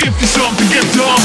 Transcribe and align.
Get 0.00 0.20
you 0.20 0.26
something, 0.26 0.68
get 0.68 0.92
dumb. 0.94 1.20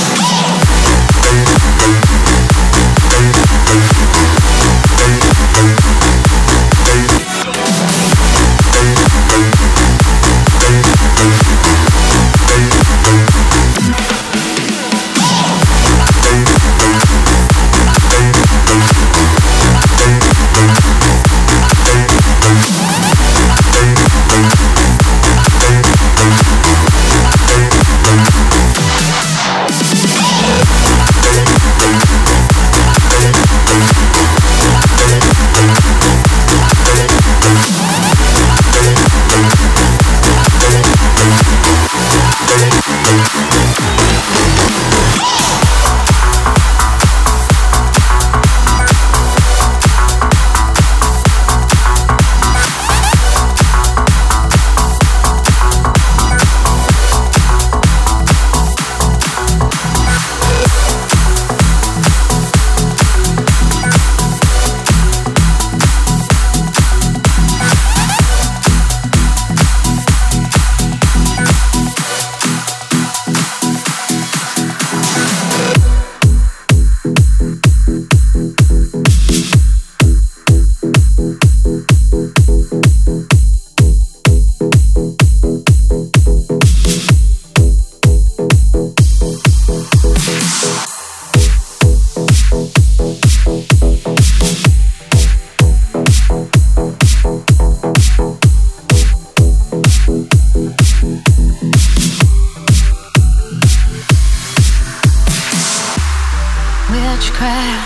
much 107.16 107.32
crap 107.32 107.82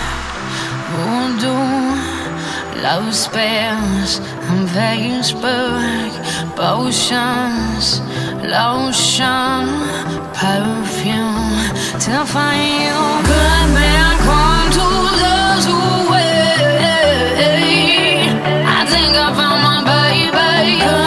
won't 0.96 1.40
do. 1.40 1.54
Love 2.82 3.14
spells 3.14 4.18
and 4.50 4.66
Facebook 4.76 6.12
potions, 6.56 8.00
lotion, 8.54 9.66
perfume. 10.34 11.62
to 12.02 12.10
I 12.20 12.24
find 12.34 12.70
you, 12.84 12.98
good 13.30 13.68
man, 13.76 14.12
come 14.26 14.66
to 14.78 14.88
those 15.22 15.66
away. 15.78 16.50
I 18.78 18.80
think 18.92 19.10
I 19.14 19.28
found 19.38 19.60
my 19.68 19.78
baby. 19.92 20.99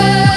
away 0.00 0.29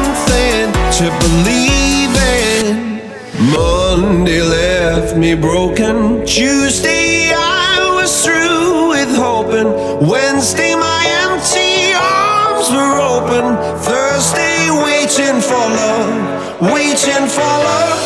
something 0.00 0.72
to 0.98 1.06
believe 1.24 2.14
in. 2.16 3.00
Monday 3.52 4.42
left 4.42 5.16
me 5.16 5.34
broken. 5.34 6.24
Tuesday 6.26 7.32
I 7.34 7.92
was 7.96 8.10
through 8.24 8.90
with 8.94 9.12
hoping. 9.14 9.70
Wednesday 10.08 10.74
my 10.74 11.02
empty 11.24 11.92
arms 11.96 12.68
were 12.76 12.96
open. 13.14 13.44
Thursday 13.88 14.70
waiting 14.86 15.40
for 15.40 15.64
love, 15.80 16.70
waiting 16.72 17.26
for 17.36 17.52
love. 17.68 18.00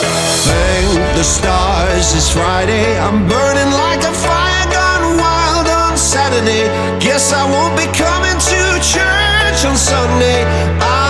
Thank 0.49 0.91
the 1.17 1.25
stars 1.25 2.15
it's 2.15 2.31
Friday. 2.31 2.99
I'm 2.99 3.27
burning 3.29 3.73
like 3.85 4.03
a 4.13 4.15
fire 4.27 4.67
gone 4.79 5.07
wild 5.19 5.69
on 5.69 5.97
Saturday. 5.97 6.67
Guess 7.01 7.33
I 7.33 7.45
won't 7.55 7.77
be 7.77 7.87
coming 8.05 8.39
to 8.51 8.61
church 8.95 9.59
on 9.69 9.77
Sunday. 9.77 10.41
I 10.81 11.04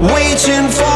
waiting 0.00 0.68
for 0.70 0.87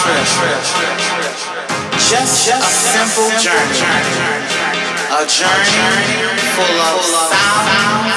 trip. 0.00 0.24
Just, 2.08 2.46
just 2.46 2.48
a 2.48 2.72
simple 2.72 3.30
journey. 3.36 3.84
A 5.12 5.26
journey 5.28 5.84
full 6.56 6.78
of 6.88 7.04
sound 7.04 8.08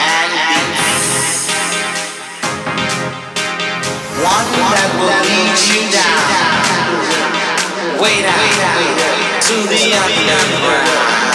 and 0.00 0.32
beats. 0.48 1.52
One 4.24 4.48
that 4.72 4.90
will 4.96 5.12
lead 5.28 5.60
you 5.68 5.82
down, 5.92 6.40
way 8.00 8.16
down, 8.24 8.56
to 9.42 9.56
the 9.68 9.92
underground. 9.92 11.25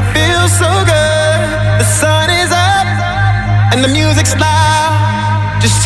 it 0.00 0.06
feels 0.16 0.52
so 0.56 0.70
good. 0.88 1.40
The 1.80 1.88
sun 2.00 2.28
is 2.42 2.50
up 2.50 2.86
and 3.72 3.84
the 3.84 3.88
music's 3.88 4.34
loud. 4.36 5.60
Just 5.60 5.82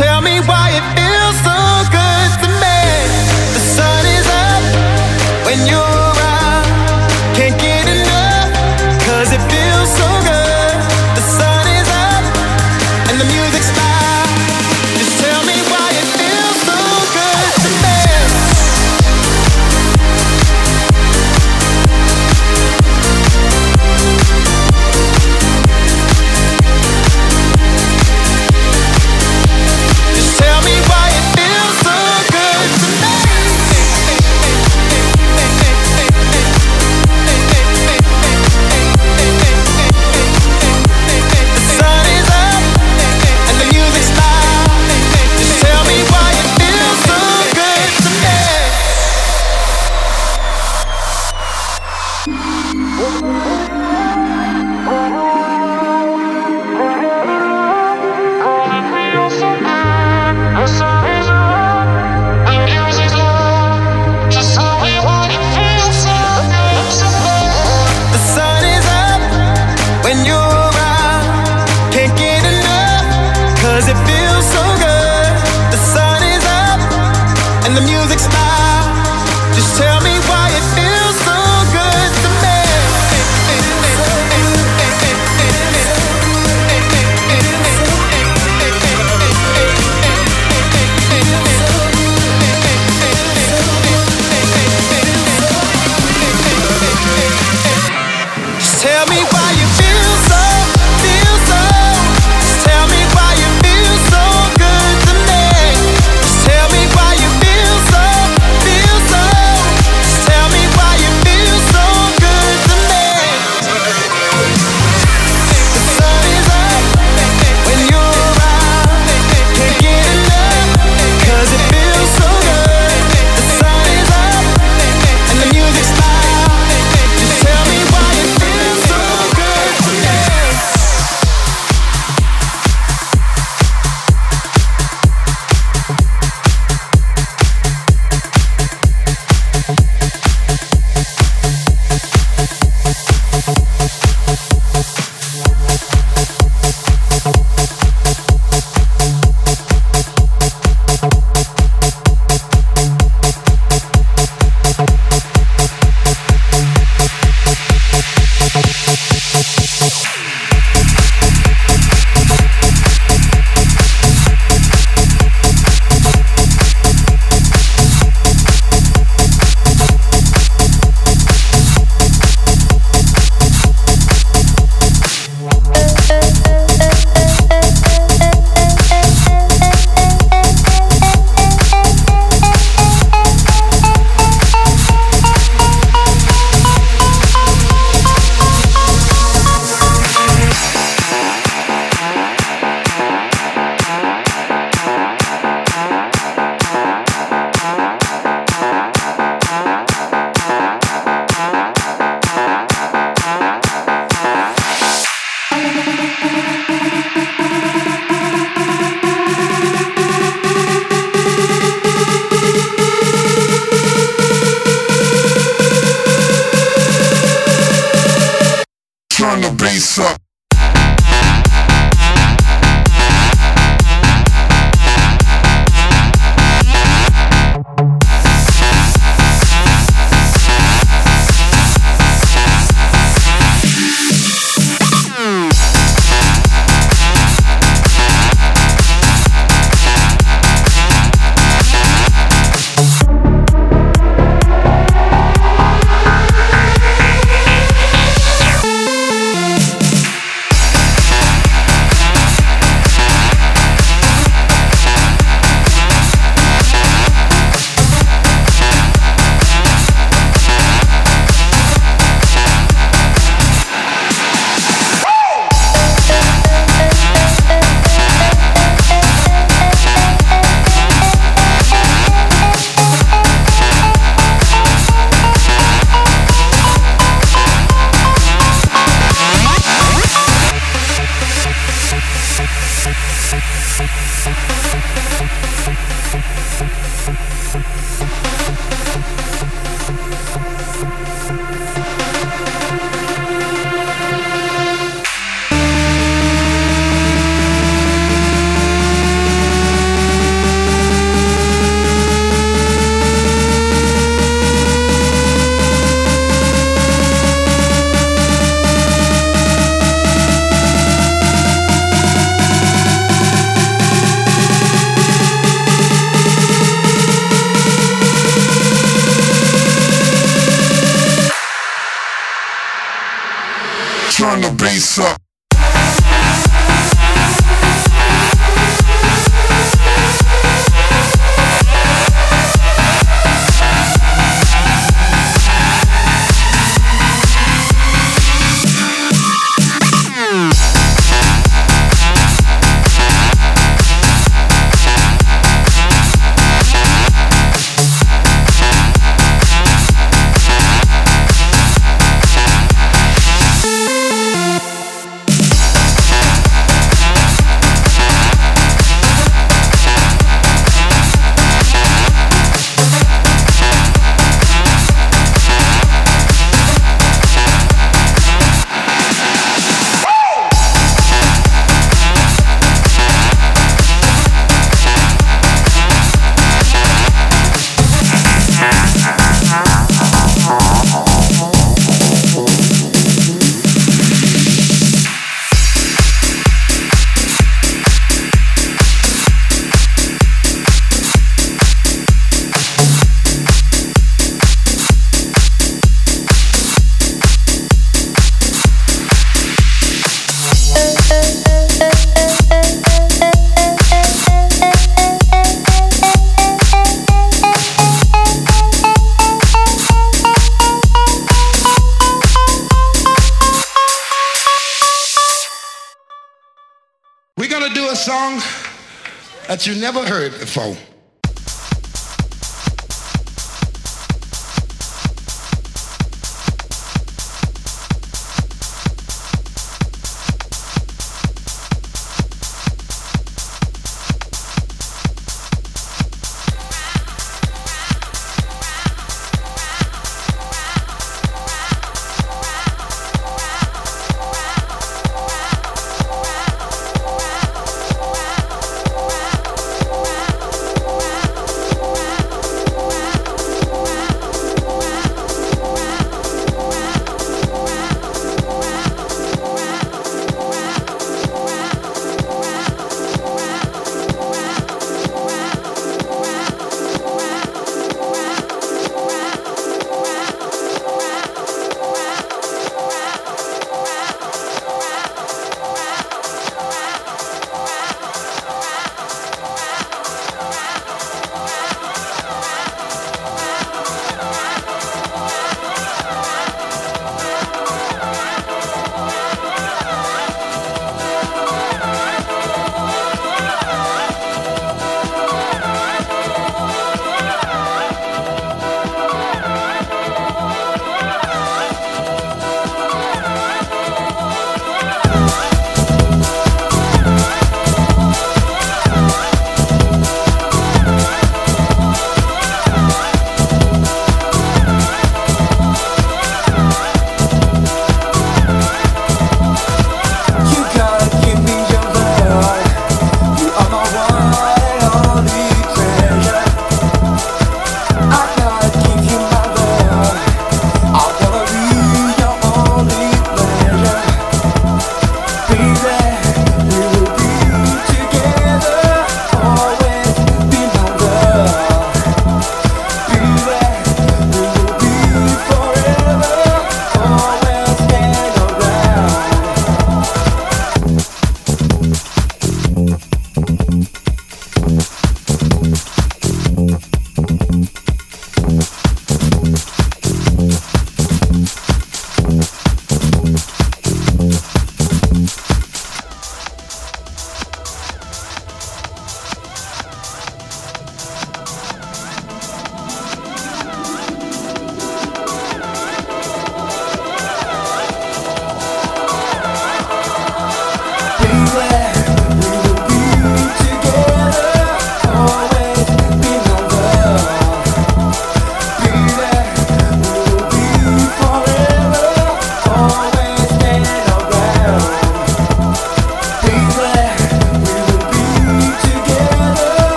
We're 420.57 420.77